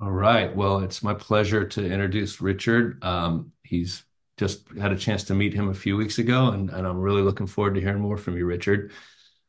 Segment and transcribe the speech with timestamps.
[0.00, 0.54] All right.
[0.54, 3.04] Well, it's my pleasure to introduce Richard.
[3.04, 4.02] Um, he's
[4.38, 7.20] just had a chance to meet him a few weeks ago, and, and I'm really
[7.20, 8.92] looking forward to hearing more from you, Richard.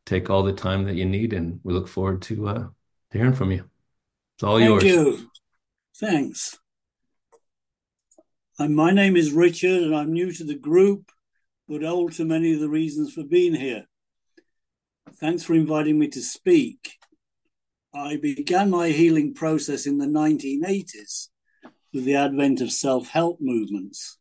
[0.05, 2.67] Take all the time that you need, and we look forward to, uh,
[3.11, 3.63] to hearing from you.
[4.35, 4.83] It's all yours.
[4.83, 5.19] Thank yours.
[5.21, 5.31] you.
[5.95, 6.59] Thanks.
[8.59, 11.11] And my name is Richard, and I'm new to the group,
[11.69, 13.85] but old to many of the reasons for being here.
[15.15, 16.97] Thanks for inviting me to speak.
[17.93, 21.27] I began my healing process in the 1980s
[21.93, 24.17] with the advent of self help movements.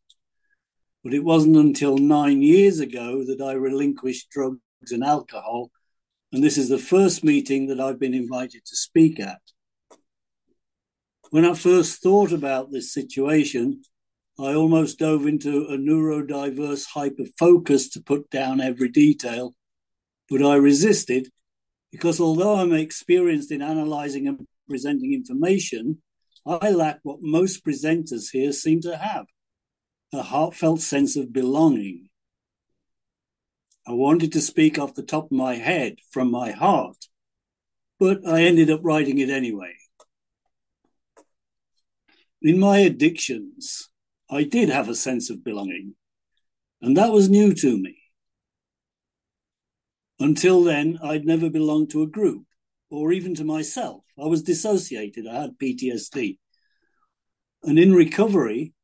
[1.03, 4.59] But it wasn't until nine years ago that I relinquished drugs
[4.91, 5.71] and alcohol,
[6.33, 9.41] and this is the first meeting that I've been invited to speak at.
[11.29, 13.83] When I first thought about this situation,
[14.37, 19.55] I almost dove into a neurodiverse hyper focus to put down every detail,
[20.29, 21.29] but I resisted
[21.91, 26.01] because although I'm experienced in analyzing and presenting information,
[26.45, 29.25] I lack what most presenters here seem to have
[30.13, 32.09] a heartfelt sense of belonging.
[33.87, 37.07] I wanted to speak off the top of my head from my heart,
[37.99, 39.75] but I ended up writing it anyway.
[42.41, 43.89] In my addictions,
[44.29, 45.95] I did have a sense of belonging,
[46.81, 48.00] and that was new to me.
[50.21, 52.45] Until then, I'd never belonged to a group
[52.91, 54.03] or even to myself.
[54.21, 56.37] I was dissociated, I had PTSD.
[57.63, 58.75] And in recovery,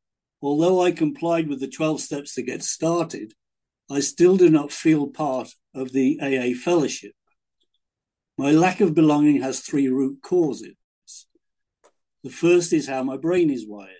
[0.42, 3.34] although I complied with the 12 steps to get started,
[3.88, 7.12] I still do not feel part of the AA fellowship.
[8.36, 10.74] My lack of belonging has three root causes.
[12.24, 13.94] The first is how my brain is wired.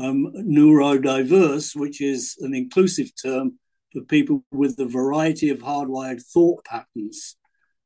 [0.00, 3.60] I'm neurodiverse, which is an inclusive term
[3.92, 7.36] for people with a variety of hardwired thought patterns,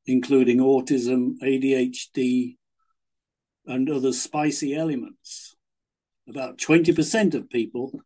[0.07, 2.57] including autism, ADHD,
[3.67, 5.55] and other spicy elements.
[6.29, 8.01] About 20% of people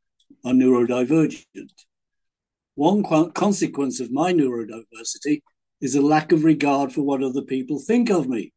[0.44, 1.72] are neurodivergent.
[2.74, 5.40] One consequence of my neurodiversity
[5.80, 8.52] is a lack of regard for what other people think of me.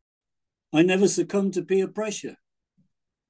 [0.73, 2.35] I never succumb to peer pressure.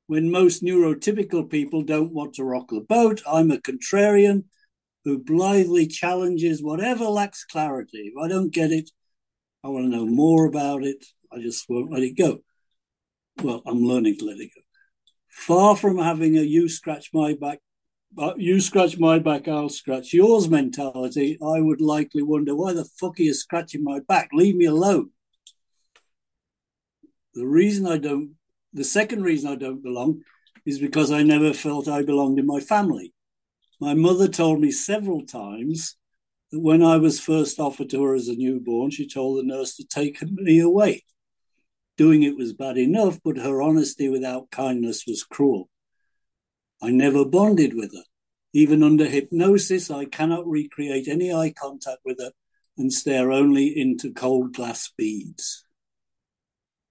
[0.08, 4.46] When most neurotypical people don't want to rock the boat, I'm a contrarian
[5.06, 8.12] who blithely challenges whatever lacks clarity.
[8.14, 8.90] If I don't get it,
[9.64, 11.06] I want to know more about it.
[11.32, 12.40] I just won't let it go.
[13.42, 14.62] Well, I'm learning to let it go.
[15.30, 17.60] Far from having a you scratch my back,
[18.18, 22.86] uh, you scratch my back, I'll scratch yours mentality, I would likely wonder why the
[22.86, 24.30] fuck are you scratching my back?
[24.34, 25.12] Leave me alone.
[27.36, 28.32] The reason I don't,
[28.74, 30.24] the second reason I don't belong
[30.66, 33.14] is because I never felt I belonged in my family.
[33.80, 35.96] My mother told me several times
[36.52, 39.76] that when I was first offered to her as a newborn, she told the nurse
[39.78, 41.04] to take me away.
[41.98, 45.70] Doing it was bad enough, but her honesty without kindness was cruel.
[46.82, 48.04] I never bonded with her.
[48.54, 52.32] Even under hypnosis, I cannot recreate any eye contact with her
[52.78, 55.66] and stare only into cold glass beads.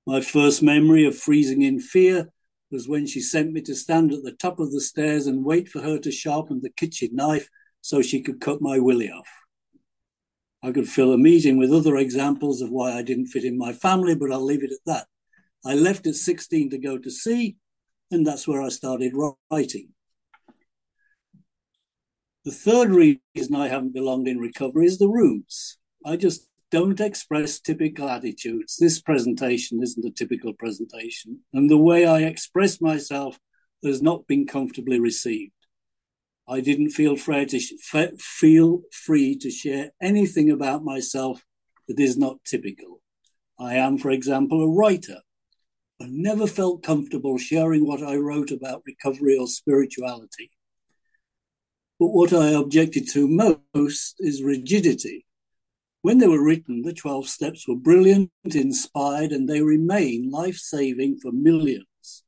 [0.06, 2.32] My first memory of freezing in fear
[2.70, 5.68] was when she sent me to stand at the top of the stairs and wait
[5.68, 7.48] for her to sharpen the kitchen knife
[7.80, 9.28] so she could cut my willy off.
[10.62, 13.72] I could fill a meeting with other examples of why I didn't fit in my
[13.72, 15.06] family, but I'll leave it at that.
[15.64, 17.56] I left at 16 to go to sea,
[18.10, 19.12] and that's where I started
[19.50, 19.90] writing.
[22.44, 25.78] The third reason I haven't belonged in recovery is the roots.
[26.04, 28.76] I just don't express typical attitudes.
[28.76, 33.38] This presentation isn't a typical presentation, and the way I express myself
[33.84, 35.52] has not been comfortably received.
[36.48, 37.74] I didn't feel free to sh-
[38.18, 41.44] feel free to share anything about myself
[41.86, 43.00] that is not typical.
[43.58, 45.20] I am, for example, a writer.
[46.00, 50.50] I never felt comfortable sharing what I wrote about recovery or spirituality.
[51.98, 55.26] But what I objected to most is rigidity.
[56.00, 61.18] When they were written, the 12 steps were brilliant, inspired, and they remain life saving
[61.18, 62.24] for millions.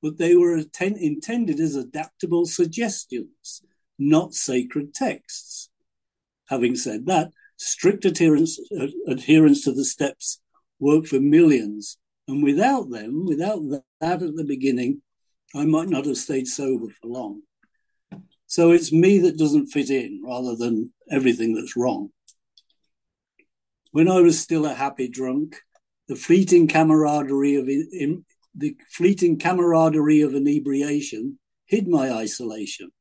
[0.00, 3.62] But they were atten- intended as adaptable suggestions,
[3.98, 5.70] not sacred texts.
[6.48, 8.58] Having said that, strict adherence,
[9.06, 10.40] adherence to the steps
[10.78, 11.98] worked for millions.
[12.28, 13.60] And without them, without
[14.00, 15.02] that at the beginning,
[15.54, 17.42] I might not have stayed sober for long.
[18.46, 22.10] So it's me that doesn't fit in rather than everything that's wrong.
[23.92, 25.56] When I was still a happy drunk,
[26.06, 32.92] the fleeting camaraderie of in, the fleeting camaraderie of inebriation hid my isolation.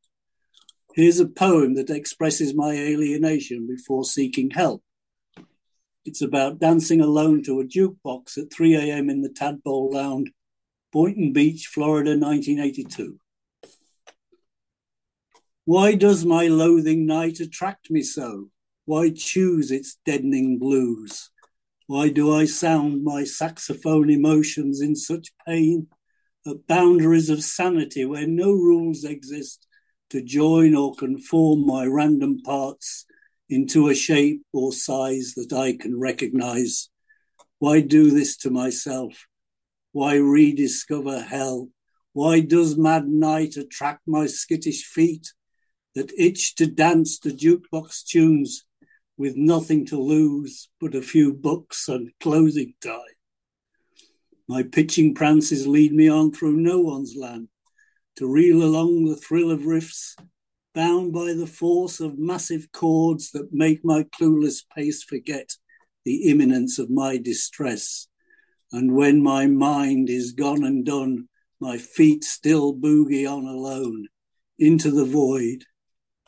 [0.96, 4.84] Here's a poem that expresses my alienation before seeking help.
[6.06, 9.10] It's about dancing alone to a jukebox at 3 a.m.
[9.10, 10.32] in the Tadpole Lounge,
[10.92, 13.20] Boynton Beach, Florida, 1982.
[15.66, 18.50] Why does my loathing night attract me so?
[18.90, 21.30] Why choose its deadening blues?
[21.86, 25.90] Why do I sound my saxophone emotions in such pain
[26.44, 29.68] at boundaries of sanity where no rules exist
[30.10, 33.06] to join or conform my random parts
[33.48, 36.90] into a shape or size that I can recognize?
[37.60, 39.28] Why do this to myself?
[39.92, 41.70] Why rediscover hell?
[42.14, 45.32] Why does mad night attract my skittish feet
[45.94, 48.66] that itch to dance the jukebox tunes
[49.20, 53.02] with nothing to lose but a few books and closing time.
[54.48, 57.50] My pitching prances lead me on through no one's land
[58.16, 60.16] to reel along the thrill of riffs,
[60.74, 65.58] bound by the force of massive chords that make my clueless pace forget
[66.06, 68.08] the imminence of my distress.
[68.72, 71.28] And when my mind is gone and done,
[71.60, 74.08] my feet still boogie on alone
[74.58, 75.66] into the void,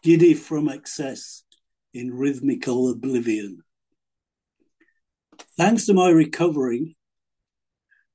[0.03, 1.45] giddy from excess
[1.93, 3.63] in rhythmical oblivion.
[5.57, 6.95] Thanks to my recovery,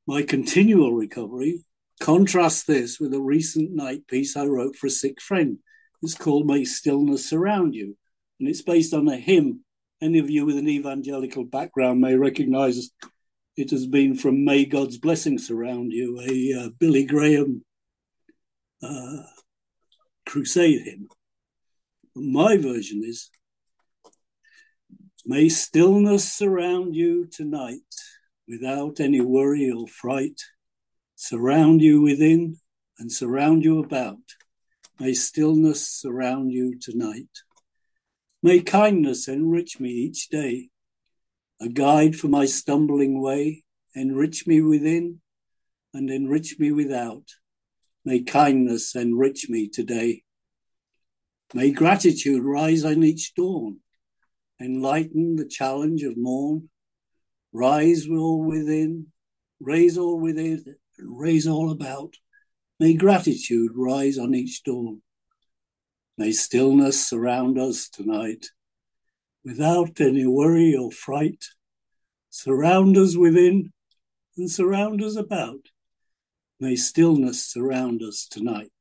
[0.07, 1.65] my continual recovery,
[2.01, 5.59] contrast this with a recent night piece I wrote for a sick friend.
[6.03, 7.97] It's called May Stillness Surround You,
[8.39, 9.65] and it's based on a hymn.
[10.01, 12.91] Any of you with an evangelical background may recognize
[13.57, 17.65] it has been from May God's Blessing Surround You, a uh, Billy Graham
[18.83, 19.23] uh,
[20.27, 21.09] crusade hymn.
[22.15, 23.31] My version is
[25.29, 27.81] May stillness surround you tonight
[28.47, 30.41] without any worry or fright.
[31.17, 32.59] Surround you within
[33.01, 34.21] and surround you about.
[35.01, 37.41] May stillness surround you tonight.
[38.41, 40.69] May kindness enrich me each day,
[41.61, 43.65] a guide for my stumbling way.
[43.97, 45.23] Enrich me within
[45.93, 47.33] and enrich me without.
[48.05, 50.23] May kindness enrich me today.
[51.53, 53.81] May gratitude rise on each dawn
[54.61, 56.69] enlighten the challenge of morn,
[57.53, 59.09] rise all within,
[59.61, 62.15] raise all within, and raise all about.
[62.79, 65.03] May gratitude rise on each dawn.
[66.19, 68.47] May stillness surround us tonight,
[69.45, 71.45] without any worry or fright.
[72.31, 73.73] Surround us within
[74.37, 75.69] and surround us about.
[76.61, 78.73] May stillness surround us tonight.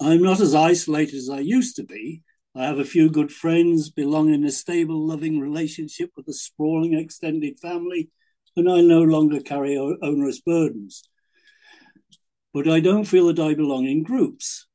[0.00, 2.22] I'm not as isolated as I used to be,
[2.54, 6.94] I have a few good friends, belong in a stable, loving relationship with a sprawling
[6.94, 8.10] extended family,
[8.56, 11.02] and I no longer carry onerous burdens.
[12.54, 14.66] But I don't feel that I belong in groups.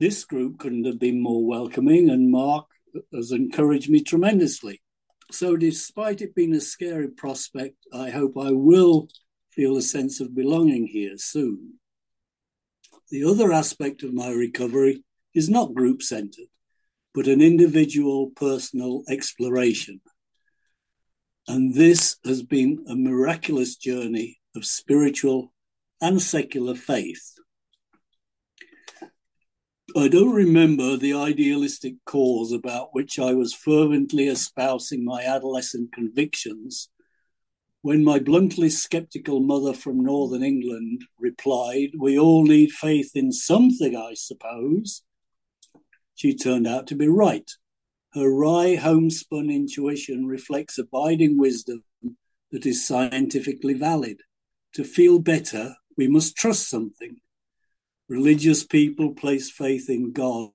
[0.00, 2.66] This group couldn't have been more welcoming, and Mark
[3.14, 4.82] has encouraged me tremendously.
[5.30, 9.08] So, despite it being a scary prospect, I hope I will
[9.50, 11.74] feel a sense of belonging here soon.
[13.10, 15.04] The other aspect of my recovery
[15.34, 16.48] is not group centered
[17.16, 20.02] but an individual personal exploration.
[21.48, 25.54] And this has been a miraculous journey of spiritual
[25.98, 27.32] and secular faith.
[29.96, 36.90] I don't remember the idealistic cause about which I was fervently espousing my adolescent convictions
[37.80, 43.96] when my bluntly skeptical mother from Northern England replied, We all need faith in something,
[43.96, 45.02] I suppose
[46.16, 47.48] she turned out to be right.
[48.14, 51.84] Her wry homespun intuition reflects abiding wisdom
[52.50, 54.22] that is scientifically valid.
[54.74, 57.16] To feel better, we must trust something.
[58.08, 60.52] Religious people place faith in God.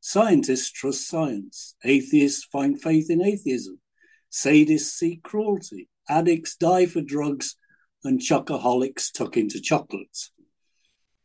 [0.00, 1.74] Scientists trust science.
[1.84, 3.80] Atheists find faith in atheism.
[4.30, 5.88] Sadists seek cruelty.
[6.08, 7.56] Addicts die for drugs,
[8.02, 10.30] and chocoholics tuck into chocolates.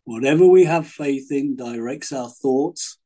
[0.05, 2.98] Whatever we have faith in directs our thoughts,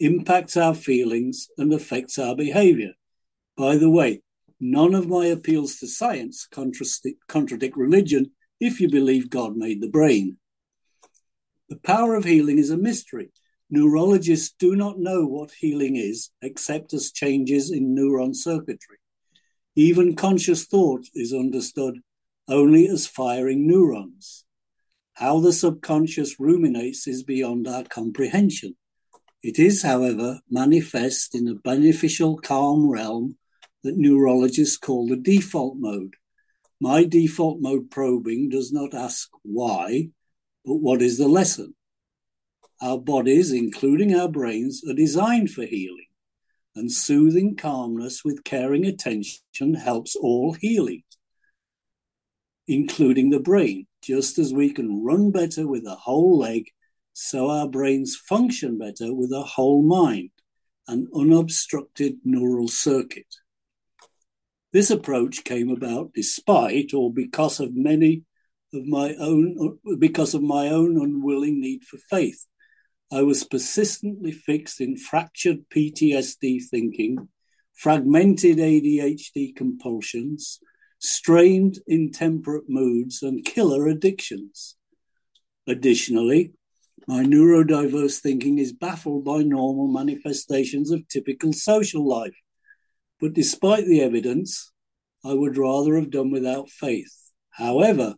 [0.00, 2.92] impacts our feelings and affects our behavior.
[3.56, 4.22] By the way,
[4.60, 10.38] none of my appeals to science contradict, religion if you believe God made the brain.
[11.68, 13.30] The power of healing is a mystery.
[13.70, 18.98] Neurologists do not know what healing is except as changes in neuron circuitry.
[19.76, 22.00] Even conscious thought is understood
[22.48, 24.44] only as firing neurons.
[25.14, 28.76] How the subconscious ruminates is beyond our comprehension.
[29.42, 33.38] It is, however, manifest in a beneficial calm realm
[33.82, 36.14] that neurologists call the default mode.
[36.80, 40.10] My default mode probing does not ask why,
[40.64, 41.74] but what is the lesson?
[42.80, 46.06] Our bodies, including our brains, are designed for healing,
[46.74, 51.02] and soothing calmness with caring attention helps all healing.
[52.68, 56.66] including the brain, just as we can run better with a whole leg,
[57.20, 60.30] so our brains function better with a whole mind,
[60.86, 63.26] an unobstructed neural circuit.
[64.72, 68.22] This approach came about despite or because of many
[68.72, 72.46] of my own because of my own unwilling need for faith.
[73.10, 77.28] I was persistently fixed in fractured PTSD thinking,
[77.74, 80.60] fragmented ADHD compulsions,
[81.00, 84.76] strained intemperate moods, and killer addictions.
[85.66, 86.52] Additionally,
[87.08, 92.36] my neurodiverse thinking is baffled by normal manifestations of typical social life.
[93.18, 94.70] But despite the evidence,
[95.24, 97.10] I would rather have done without faith.
[97.52, 98.16] However,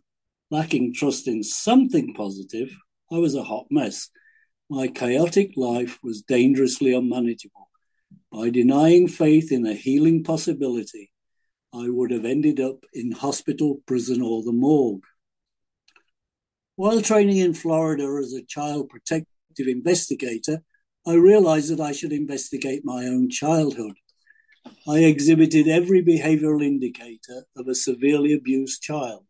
[0.49, 2.75] lacking trust in something positive,
[3.09, 4.09] I was a hot mess.
[4.69, 7.69] My chaotic life was dangerously unmanageable.
[8.29, 11.13] By denying faith in a healing possibility,
[11.73, 15.05] I would have ended up in hospital, prison, or the morgue.
[16.77, 20.63] While training in Florida as a child protective investigator,
[21.05, 23.97] I realized that I should investigate my own childhood.
[24.87, 29.25] I exhibited every behavioral indicator of a severely abused child.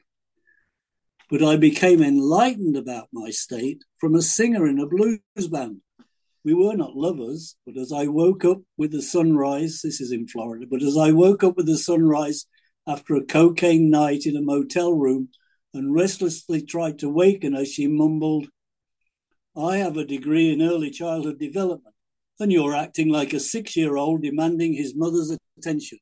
[1.31, 5.19] But I became enlightened about my state from a singer in a blues
[5.49, 5.81] band.
[6.43, 10.27] We were not lovers, but as I woke up with the sunrise, this is in
[10.27, 12.45] Florida, but as I woke up with the sunrise
[12.87, 15.29] after a cocaine night in a motel room
[15.73, 18.47] and restlessly tried to waken her, she mumbled,
[19.55, 21.95] I have a degree in early childhood development,
[22.39, 25.99] and you're acting like a six year old demanding his mother's attention.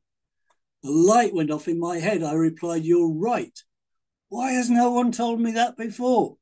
[0.83, 2.23] A light went off in my head.
[2.23, 3.57] I replied, You're right.
[4.29, 6.38] Why has no one told me that before?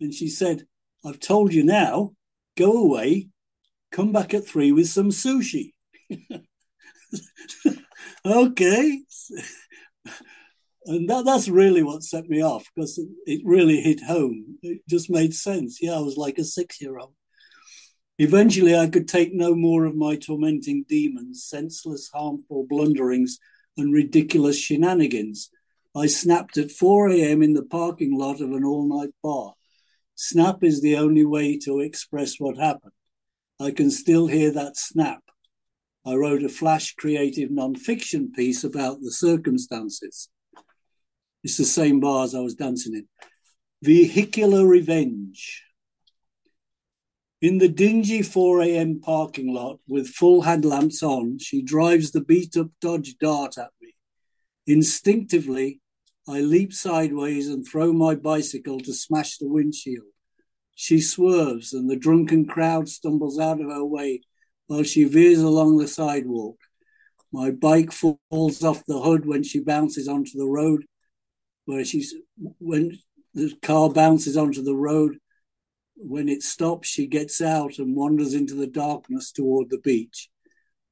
[0.00, 0.66] And she said,
[1.04, 2.12] I've told you now
[2.56, 3.28] go away,
[3.90, 5.72] come back at three with some sushi.
[8.24, 9.02] okay.
[10.88, 14.56] And that, that's really what set me off because it, it really hit home.
[14.62, 15.82] It just made sense.
[15.82, 17.12] Yeah, I was like a six year old.
[18.16, 23.38] Eventually, I could take no more of my tormenting demons, senseless, harmful blunderings,
[23.76, 25.50] and ridiculous shenanigans.
[25.94, 27.42] I snapped at 4 a.m.
[27.42, 29.54] in the parking lot of an all night bar.
[30.14, 32.92] Snap is the only way to express what happened.
[33.60, 35.22] I can still hear that snap.
[36.06, 40.30] I wrote a flash creative non-fiction piece about the circumstances.
[41.48, 43.08] It's the same bars I was dancing in.
[43.80, 45.64] Vehicular revenge.
[47.40, 49.00] In the dingy 4 a.m.
[49.00, 53.94] parking lot with full headlamps on, she drives the beat up Dodge Dart at me.
[54.66, 55.80] Instinctively,
[56.28, 60.12] I leap sideways and throw my bicycle to smash the windshield.
[60.76, 64.20] She swerves, and the drunken crowd stumbles out of her way
[64.66, 66.58] while she veers along the sidewalk.
[67.32, 70.84] My bike falls off the hood when she bounces onto the road,
[71.68, 72.14] where she's
[72.60, 72.98] when
[73.34, 75.18] the car bounces onto the road.
[75.96, 80.30] When it stops, she gets out and wanders into the darkness toward the beach.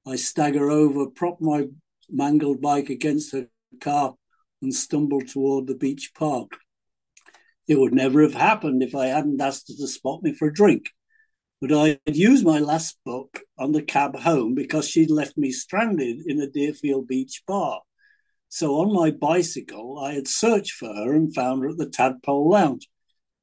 [0.06, 1.68] I stagger over, prop my
[2.10, 3.48] mangled bike against her
[3.80, 4.16] car,
[4.60, 6.50] and stumble toward the beach park.
[7.66, 10.52] It would never have happened if I hadn't asked her to spot me for a
[10.52, 10.90] drink.
[11.58, 15.52] But I had used my last book on the cab home because she'd left me
[15.52, 17.80] stranded in a Deerfield Beach bar.
[18.48, 22.50] So on my bicycle, I had searched for her and found her at the Tadpole
[22.50, 22.88] Lounge.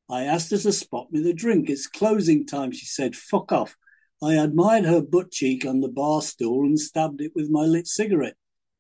[0.10, 1.70] I asked her to spot me the drink.
[1.70, 3.16] It's closing time, she said.
[3.16, 3.76] Fuck off.
[4.22, 7.88] I admired her butt cheek on the bar stool and stabbed it with my lit
[7.88, 8.36] cigarette.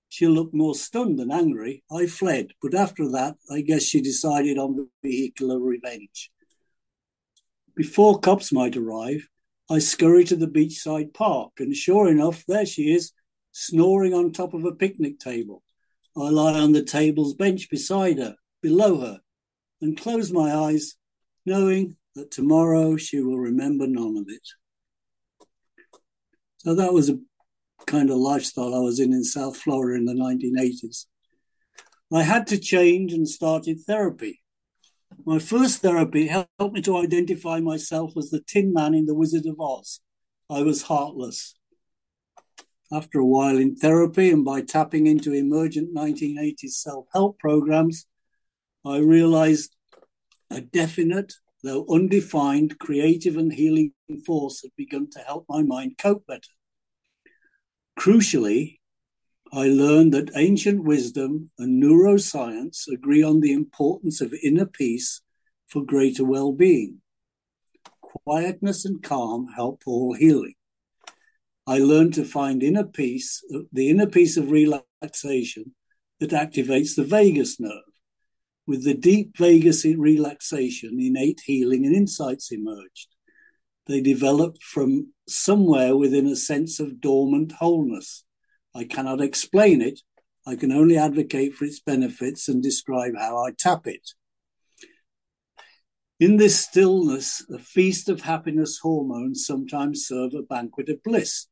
[0.10, 1.84] She looked more stunned than angry.
[1.92, 6.32] I fled, but after that, I guess she decided on the vehicular revenge.
[7.76, 9.28] Before cops might arrive,
[9.70, 13.12] I scurry to the beachside park, and sure enough, there she is,
[13.52, 15.64] snoring on top of a picnic table.
[16.16, 19.20] I lie on the table's bench beside her, below her,
[19.82, 20.96] and close my eyes,
[21.46, 24.48] knowing that tomorrow she will remember none of it.
[26.58, 27.20] So that was a
[27.86, 31.06] kind of lifestyle I was in in South Florida in the 1980s.
[32.14, 34.42] I had to change and started therapy.
[35.26, 39.46] My first therapy helped me to identify myself as the Tin Man in The Wizard
[39.46, 40.00] of Oz.
[40.50, 41.56] I was heartless.
[42.92, 48.06] After a while in therapy and by tapping into emergent 1980s self help programs,
[48.86, 49.76] I realized
[50.50, 53.94] a definite, though undefined, creative and healing
[54.26, 56.52] force had begun to help my mind cope better.
[57.98, 58.80] Crucially,
[59.52, 65.22] I learned that ancient wisdom and neuroscience agree on the importance of inner peace
[65.68, 67.02] for greater well being.
[68.02, 70.56] Quietness and calm help all healing.
[71.66, 73.42] I learned to find inner peace,
[73.72, 75.76] the inner peace of relaxation
[76.20, 77.84] that activates the vagus nerve.
[78.68, 83.08] With the deep vagus relaxation, innate healing and insights emerged.
[83.88, 88.24] They developed from somewhere within a sense of dormant wholeness.
[88.74, 90.02] I cannot explain it.
[90.46, 94.12] I can only advocate for its benefits and describe how I tap it.
[96.20, 101.48] In this stillness, a feast of happiness hormones sometimes serve a banquet of bliss.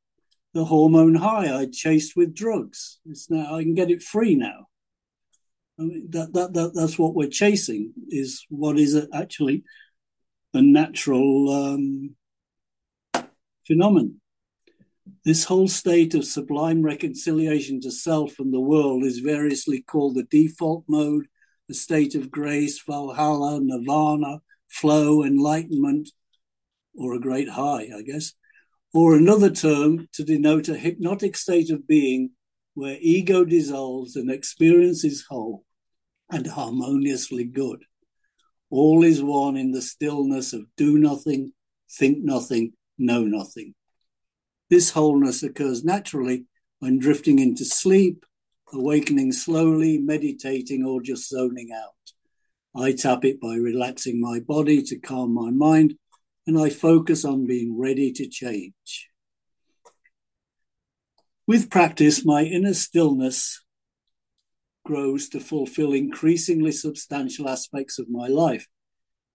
[0.54, 3.00] The hormone high I chased with drugs.
[3.06, 4.68] It's now I can get it free now.
[5.80, 9.64] I mean, that, that, that that's what we're chasing is what is actually
[10.54, 12.16] a natural um,
[13.66, 14.22] phenomenon.
[15.24, 20.24] This whole state of sublime reconciliation to self and the world is variously called the
[20.24, 21.28] default mode,
[21.68, 26.10] the state of grace, Valhalla, Nirvana, flow, enlightenment,
[26.96, 28.34] or a great high, I guess,
[28.94, 32.32] or another term to denote a hypnotic state of being
[32.74, 35.64] where ego dissolves and experience is whole
[36.30, 37.84] and harmoniously good.
[38.70, 41.54] All is one in the stillness of do nothing,
[41.90, 43.76] think nothing, know nothing.
[44.70, 46.46] This wholeness occurs naturally
[46.80, 48.26] when drifting into sleep,
[48.72, 52.82] awakening slowly, meditating, or just zoning out.
[52.82, 55.96] I tap it by relaxing my body to calm my mind,
[56.52, 59.10] and I focus on being ready to change.
[61.48, 63.64] With practice, my inner stillness
[64.84, 68.68] grows to fulfill increasingly substantial aspects of my life.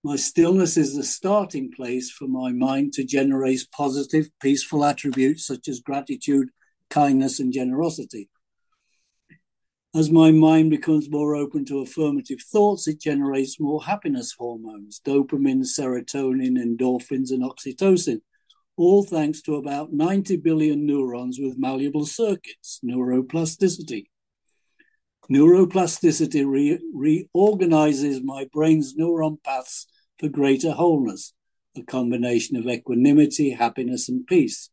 [0.05, 5.69] My stillness is the starting place for my mind to generate positive, peaceful attributes such
[5.69, 6.51] as gratitude,
[6.91, 8.29] kindness, and generosity.
[9.97, 15.65] As my mind becomes more open to affirmative thoughts, it generates more happiness hormones dopamine,
[15.65, 18.21] serotonin, endorphins, and oxytocin,
[18.77, 24.09] all thanks to about 90 billion neurons with malleable circuits, neuroplasticity.
[25.31, 29.87] Neuroplasticity re- reorganizes my brain's neuron paths
[30.19, 31.33] for greater wholeness,
[31.75, 34.69] a combination of equanimity, happiness, and peace.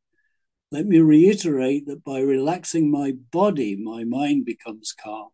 [0.73, 5.29] Let me reiterate that by relaxing my body, my mind becomes calm.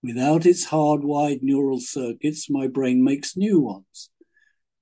[0.00, 4.10] Without its hardwired neural circuits, my brain makes new ones.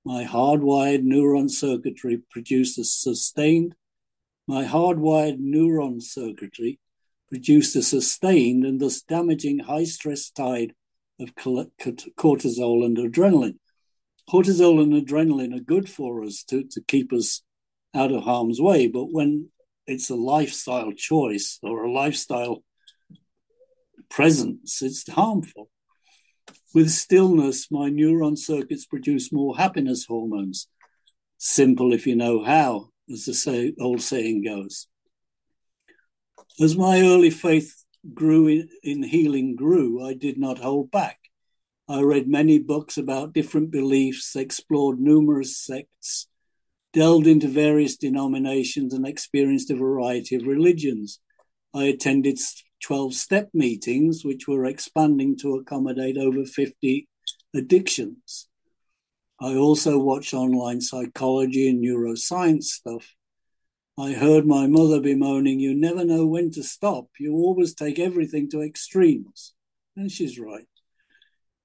[0.04, 3.74] My hardwired neuron circuitry produces sustained.
[4.46, 6.78] My hardwired neuron circuitry
[7.30, 10.74] produced a sustained and thus damaging high stress tide
[11.18, 13.58] of cortisol and adrenaline.
[14.28, 17.40] Cortisol and adrenaline are good for us to, to keep us
[17.94, 19.48] out of harm's way, but when
[19.86, 22.62] it's a lifestyle choice or a lifestyle
[24.10, 25.70] presence, it's harmful.
[26.74, 30.68] With stillness, my neuron circuits produce more happiness hormones.
[31.38, 34.86] Simple if you know how, as the say, old saying goes.
[36.60, 41.18] As my early faith grew in, in healing grew, I did not hold back.
[41.88, 46.26] I read many books about different beliefs, explored numerous sects,
[46.92, 51.20] delved into various denominations and experienced a variety of religions.
[51.74, 52.38] I attended
[52.82, 57.08] 12 step meetings, which were expanding to accommodate over 50
[57.54, 58.48] addictions.
[59.40, 63.14] I also watched online psychology and neuroscience stuff.
[63.98, 67.08] I heard my mother bemoaning, You never know when to stop.
[67.18, 69.54] You always take everything to extremes.
[69.96, 70.66] And she's right.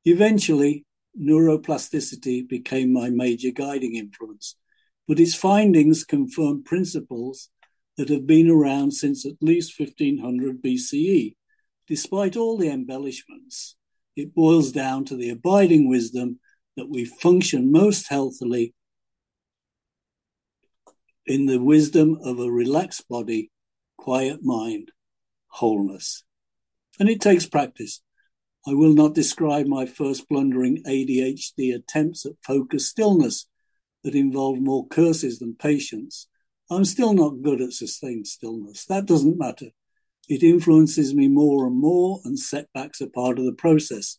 [0.06, 0.86] Eventually,
[1.20, 4.56] neuroplasticity became my major guiding influence
[5.08, 7.50] but its findings confirm principles
[7.96, 11.36] that have been around since at least 1500 BCE.
[11.88, 13.76] Despite all the embellishments,
[14.16, 16.40] it boils down to the abiding wisdom
[16.76, 18.74] that we function most healthily
[21.26, 23.52] in the wisdom of a relaxed body,
[23.98, 24.92] quiet mind,
[25.48, 26.24] wholeness.
[27.00, 28.02] And it takes practice.
[28.68, 33.48] I will not describe my first blundering ADHD attempts at focused stillness
[34.04, 36.28] that involve more curses than patience,
[36.70, 38.86] I'm still not good at sustained stillness.
[38.86, 39.68] That doesn't matter.
[40.28, 44.18] It influences me more and more, and setbacks are part of the process.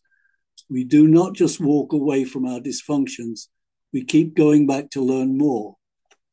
[0.69, 3.47] We do not just walk away from our dysfunctions,
[3.93, 5.75] we keep going back to learn more.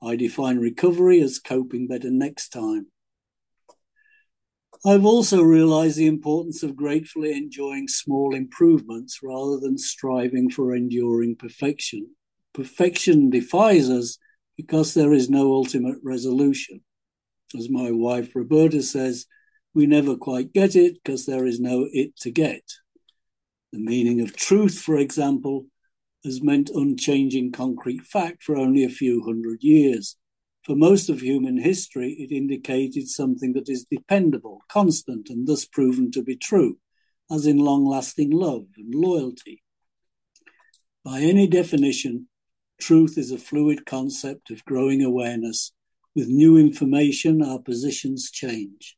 [0.02, 2.88] I define recovery as coping better next time.
[4.84, 11.36] I've also realized the importance of gratefully enjoying small improvements rather than striving for enduring
[11.36, 12.10] perfection
[12.56, 14.18] perfection defies us
[14.56, 16.80] because there is no ultimate resolution.
[17.56, 19.26] As my wife Roberta says,
[19.74, 22.62] we never quite get it because there is no it to get.
[23.72, 25.66] The meaning of truth, for example,
[26.24, 30.16] has meant unchanging concrete fact for only a few hundred years.
[30.64, 36.10] For most of human history, it indicated something that is dependable, constant, and thus proven
[36.12, 36.78] to be true,
[37.30, 39.62] as in long lasting love and loyalty.
[41.04, 42.28] By any definition,
[42.78, 45.72] truth is a fluid concept of growing awareness.
[46.14, 48.96] With new information, our positions change.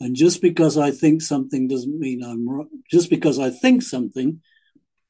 [0.00, 2.66] And just because I think something doesn't mean I'm right.
[2.90, 4.40] Just because I think something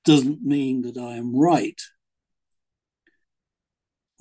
[0.05, 1.81] doesn't mean that I am right.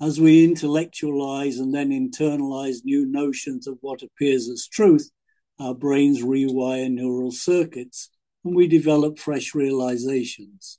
[0.00, 5.10] As we intellectualize and then internalize new notions of what appears as truth,
[5.58, 8.10] our brains rewire neural circuits
[8.44, 10.78] and we develop fresh realizations.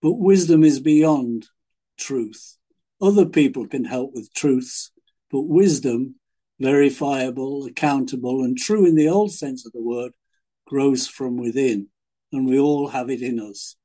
[0.00, 1.46] But wisdom is beyond
[2.02, 2.56] truth.
[3.00, 4.90] Other people can help with truths,
[5.30, 6.16] but wisdom,
[6.60, 10.12] verifiable, accountable, and true in the old sense of the word,
[10.66, 11.88] grows from within,
[12.32, 13.76] and we all have it in us.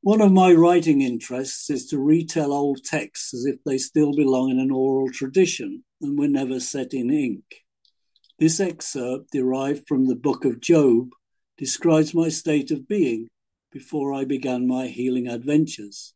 [0.00, 4.50] One of my writing interests is to retell old texts as if they still belong
[4.50, 7.44] in an oral tradition and were never set in ink.
[8.38, 11.10] This excerpt, derived from the book of Job,
[11.56, 13.28] describes my state of being
[13.72, 16.14] before I began my healing adventures.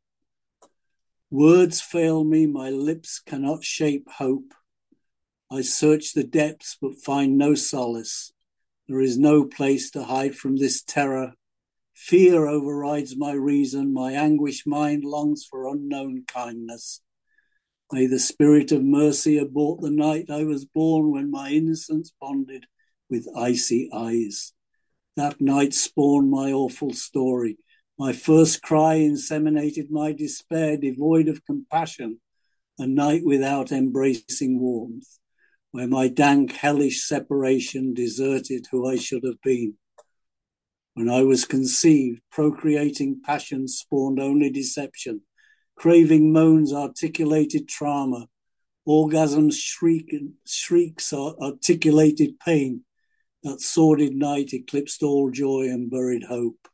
[1.31, 4.55] Words fail me, my lips cannot shape hope.
[5.51, 8.33] I search the depths but find no solace.
[8.89, 11.35] There is no place to hide from this terror
[11.97, 17.01] Fear overrides my reason, my anguished mind longs for unknown kindness.
[17.91, 22.67] May the spirit of mercy abort the night I was born when my innocence bonded
[23.09, 24.53] with icy eyes.
[25.17, 27.57] That night spawned my awful story.
[27.99, 32.21] My first cry inseminated my despair, devoid of compassion,
[32.79, 35.19] a night without embracing warmth,
[35.71, 39.79] where my dank, hellish separation deserted who I should have been.
[40.93, 45.23] When I was conceived, procreating passion spawned only deception.
[45.77, 48.29] Craving moans articulated trauma.
[48.89, 50.15] Orgasms shriek,
[50.47, 52.86] shrieks articulated pain.
[53.43, 56.69] That sordid night eclipsed all joy and buried hope.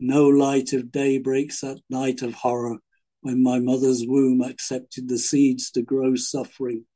[0.00, 2.78] No light of day breaks that night of horror
[3.20, 6.86] when my mother's womb accepted the seeds to grow suffering.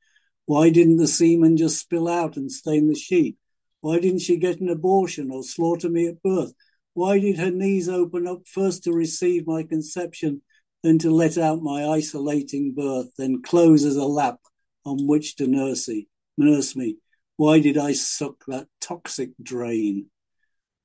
[0.45, 3.37] Why didn't the semen just spill out and stain the sheet?
[3.81, 6.53] Why didn't she get an abortion or slaughter me at birth?
[6.93, 10.41] Why did her knees open up first to receive my conception,
[10.83, 14.39] then to let out my isolating birth, then close as a lap
[14.85, 15.89] on which to nurse,
[16.37, 16.97] nurse me?
[17.37, 20.07] Why did I suck that toxic drain?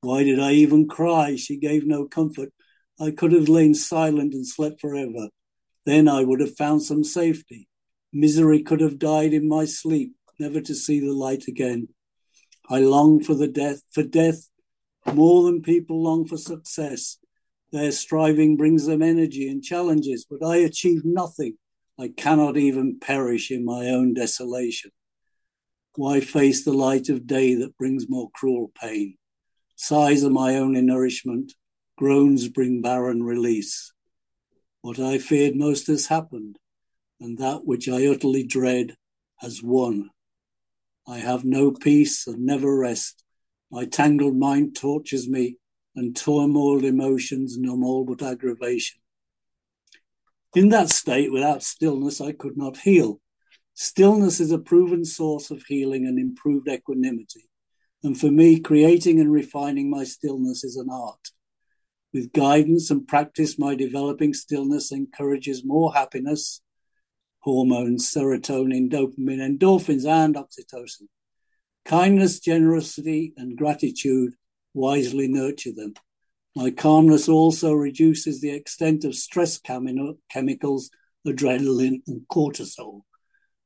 [0.02, 1.36] Why did I even cry?
[1.36, 2.52] She gave no comfort.
[3.00, 5.28] I could have lain silent and slept forever.
[5.86, 7.68] Then I would have found some safety.
[8.12, 11.88] Misery could have died in my sleep, never to see the light again.
[12.68, 14.48] I long for the death for death
[15.12, 17.18] more than people long for success.
[17.72, 21.56] Their striving brings them energy and challenges, but I achieve nothing.
[21.98, 24.90] I cannot even perish in my own desolation.
[25.94, 29.18] Why face the light of day that brings more cruel pain?
[29.76, 31.52] Sighs are my only nourishment,
[31.98, 33.92] groans bring barren release.
[34.80, 36.58] What I feared most has happened,
[37.20, 38.96] and that which I utterly dread
[39.36, 40.10] has won.
[41.06, 43.22] I have no peace and never rest.
[43.70, 45.56] My tangled mind tortures me,
[45.94, 49.00] and turmoiled emotions numb all but aggravation.
[50.54, 53.20] In that state, without stillness, I could not heal.
[53.74, 57.48] Stillness is a proven source of healing and improved equanimity.
[58.02, 61.30] And for me, creating and refining my stillness is an art.
[62.12, 66.60] With guidance and practice, my developing stillness encourages more happiness,
[67.38, 71.08] hormones, serotonin, dopamine, endorphins, and oxytocin.
[71.84, 74.34] Kindness, generosity, and gratitude
[74.74, 75.94] wisely nurture them.
[76.54, 80.90] My calmness also reduces the extent of stress chemicals,
[81.26, 83.02] adrenaline, and cortisol.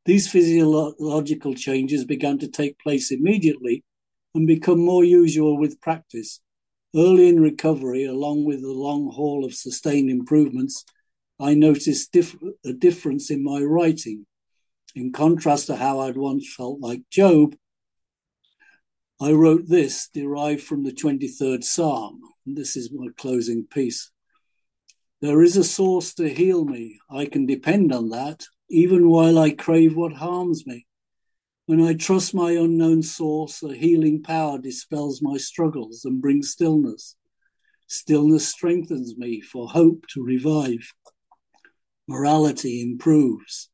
[0.07, 3.83] These physiological changes began to take place immediately
[4.37, 6.41] and become more usual with practice.
[6.95, 10.85] Early in recovery, along with the long haul of sustained improvements,
[11.41, 14.27] I noticed diff- a difference in my writing.
[14.95, 17.57] In contrast to how I'd once felt like Job,
[19.21, 22.21] I wrote this derived from the 23rd Psalm.
[22.47, 24.13] And this is my closing piece.
[25.21, 27.01] There is a source to heal me.
[27.11, 30.87] I can depend on that, even while I crave what harms me.
[31.67, 37.17] When I trust my unknown source, a healing power dispels my struggles and brings stillness.
[37.89, 40.93] Stillness strengthens me for hope to revive
[42.09, 43.69] morality improves.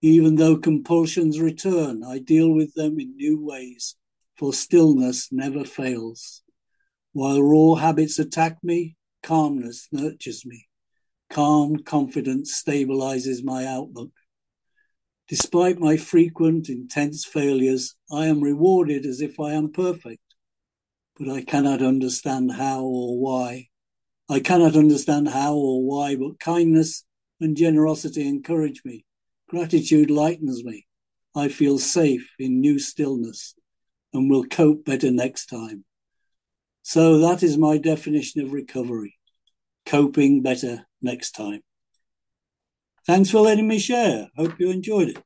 [0.00, 3.96] Even though compulsions return, I deal with them in new ways,
[4.36, 6.42] for stillness never fails.
[7.12, 10.66] While raw habits attack me, calmness nurtures me.
[11.32, 14.10] Calm confidence stabilizes my outlook.
[15.28, 20.20] Despite my frequent, intense failures, I am rewarded as if I am perfect,
[21.18, 23.68] but I cannot understand how or why.
[24.28, 27.04] I cannot understand how or why, but kindness
[27.40, 29.06] and generosity encourage me.
[29.48, 30.86] Gratitude lightens me.
[31.34, 33.54] I feel safe in new stillness
[34.12, 35.86] and will cope better next time.
[36.82, 39.16] So that is my definition of recovery
[39.86, 41.62] coping better next time.
[43.06, 44.28] Thanks for letting me share.
[44.36, 45.22] Hope you enjoyed it.